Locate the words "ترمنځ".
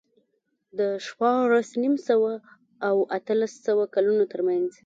4.31-4.71